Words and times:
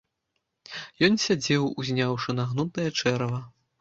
Ён 1.07 1.13
сядзеў, 1.25 1.67
узняўшы 1.83 2.29
нагнутае 2.39 2.87
чэрава. 2.99 3.39